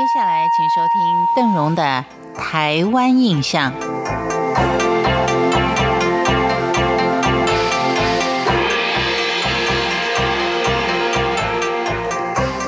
[0.00, 3.70] 接下来，请收听邓荣的《台湾印象》。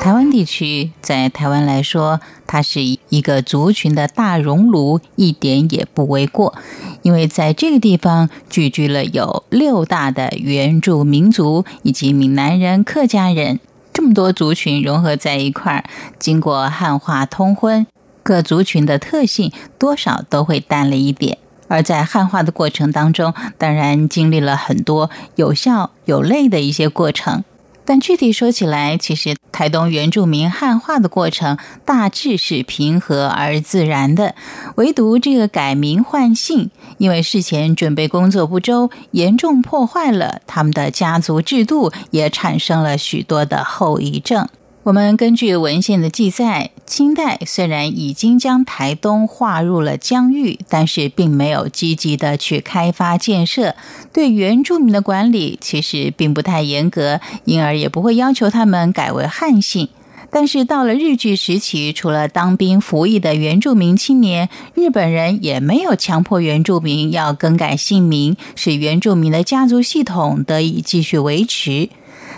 [0.02, 6.54] 台湾地区在台湾来说，它是一个族群的大熔炉，一点也不为过。
[7.00, 13.58] 因为在这个地方聚居了有六大的原住民族以及闽南人、客家人，
[13.92, 15.84] 这么多族群融合在一块儿，
[16.18, 17.86] 经过汉化通婚，
[18.22, 21.38] 各族群的特性多少都会淡了一点。
[21.68, 27.44] 而在汉化的过程当中，当然经历了很多有笑有泪的一些过程。
[27.84, 34.34] 但具体说起来，其实台东原住民汉化的过程大致是平和而自然的，
[34.76, 44.48] 唯独这个改名换姓，因为事前准备工作不周，严重破坏了他们的家族制度，也产生了许多的后遗症。
[44.84, 53.76] 我们根据文献的记载，清代虽然已经将台东划入了疆域，但是并没有积极的去开发建设，
[54.12, 59.88] 对原住民的管理其实并不太严格，因而也不会要求他们改为汉姓。
[60.34, 71.90] 但是到了日据时期，除了当兵服役的原住民青年，日本人也没有强迫原住民要更改姓名，使原住民的家族系统得以继续维持。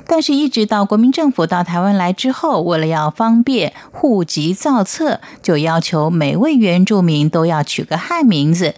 [0.09, 8.75] 但是，一直到国民政府到台湾来之后，为了要方便户籍造册，就要求每位原住民都要取个汉名字。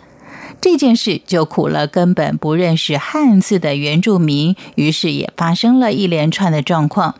[0.60, 7.14] 这件事就苦了根本不认识汉字的原住民，于是也发生了一连串的状况。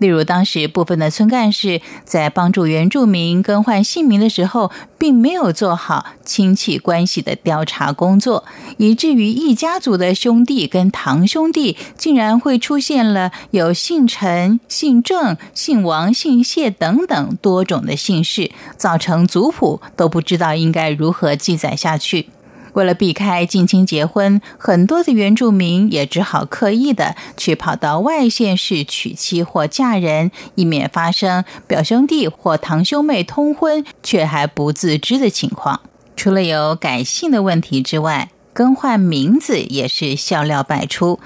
[0.00, 8.44] 例如，当时部分的村干事在帮助原住民更换姓名的时候，并没有做好亲戚关系的调查工作，
[8.78, 22.30] 以至于一家族的兄弟跟堂兄弟竟然会出现了有姓陈、姓郑、姓王、姓谢等等多种的姓氏，造成族谱都不知道应该如何记载下去。
[22.74, 35.80] 为了避开近亲结婚，很多的原住民也只好刻意的去跑到外县市娶妻或嫁人，以免发生表兄弟或堂兄妹通婚却还不自知的情况。
[36.16, 41.18] 除了有改姓的问题之外，更换名字也是笑料百出。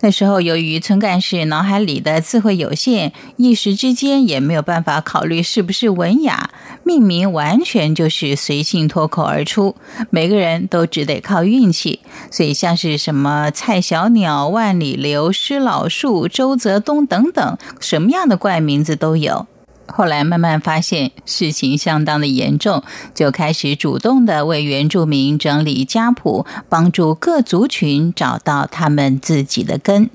[0.00, 6.50] 那时候，由于村干事脑海里的智慧有限，一时之间也没有办法考虑是不是文雅，
[6.84, 9.74] 命名完全就是随性脱口而出，
[10.10, 12.00] 每个人都只得靠运气。
[12.30, 19.46] 所以，像是什么蔡小鸟、万里流、施老树、周泽东等等，什么样的怪名字都有。
[19.88, 22.82] 后来慢慢发现事情相当的严重，
[23.14, 30.10] 就开始主动的为原住民整理家谱，帮助各族群找到他们自己的根。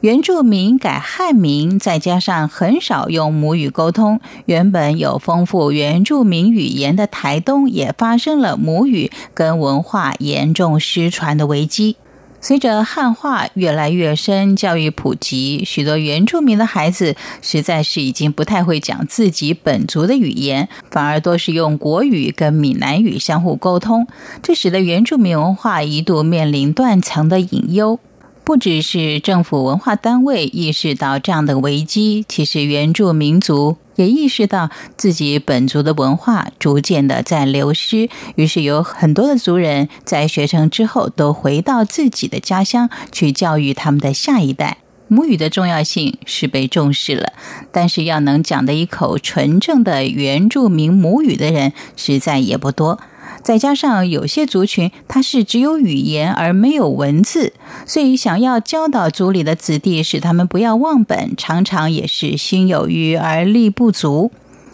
[0.00, 11.96] 原住民改汉名，再加上很少用母语沟通，原本有丰富原住民语言的台东，也发生了母语跟文化严重失传的危机。
[12.42, 24.06] 随着汉化越来越深，教育普及，许多原住民的孩子实在是已经不太会讲自己本族的语言，反而多是用国语跟闽南语相互沟通，
[24.42, 28.00] 这使得原住民文化一度面临断层的隐忧。
[28.42, 33.76] 不只是政府文化单位意识到这样的危机，其实原住民族。
[33.96, 44.78] 也意识到自己本族的文化逐渐的在流失，于是有很多的族人在学成之后都回到自己的家乡去教育他们的下一代。
[45.06, 47.34] 母语的重要性是被重视了，
[47.72, 52.98] 但是要能讲的一口纯正的原住民母语的人实在也不多。
[53.42, 57.52] 再加上有些族群，它是只有语言而没有文字，
[57.86, 64.30] 所以想要教导族里的子弟，使他们不要忘本，常常也是心有余而力不足。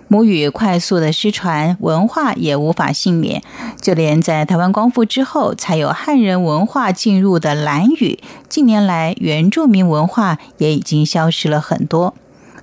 [0.08, 3.42] 母语快速的失传，文化也无法幸免。
[3.80, 12.14] 就连在台湾光复之后，才有汉人文化进入的兰语，近年来原住民文化也已经消失了很多。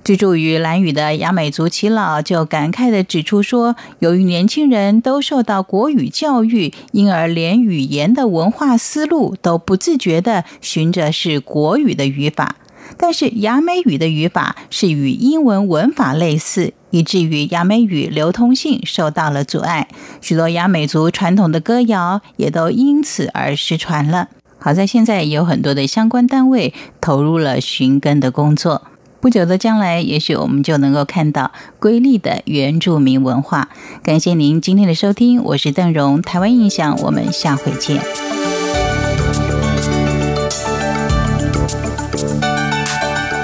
[0.04, 12.56] 居住于兰屿的雅美族耆老就感慨地指出说：“由于年轻人都受到国语教育，因而连语言的文化思路都不自觉地循着是国语的语法。
[12.98, 19.88] 但是雅美语的语法是与英文文法类似，以至于雅美语流通性受到了阻碍。
[20.20, 24.28] 许多雅美族传统的歌谣也都因此而失传了。
[24.58, 28.88] 好在现在也有很多的相关单位投入了寻根的工作。”
[29.24, 33.70] 不久的将来，也许我们就能够看到瑰丽的原住民文化。
[34.02, 38.02] 感谢您今天的收听，我是邓荣，台湾印象，我们下回见。